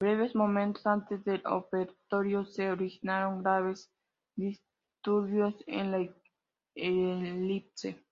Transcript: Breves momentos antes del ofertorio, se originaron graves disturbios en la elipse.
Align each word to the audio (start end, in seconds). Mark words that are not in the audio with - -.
Breves 0.00 0.32
momentos 0.36 0.86
antes 0.86 1.24
del 1.24 1.42
ofertorio, 1.44 2.44
se 2.46 2.70
originaron 2.70 3.42
graves 3.42 3.90
disturbios 4.36 5.56
en 5.66 5.90
la 5.90 6.08
elipse. 6.76 8.04